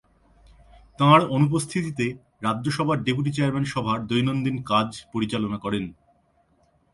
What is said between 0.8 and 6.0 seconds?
তাঁর অনুপস্থিতিতে রাজ্যসভার ডেপুটি চেয়ারম্যান সভার দৈনন্দিন কাজ পরিচালনা করেন।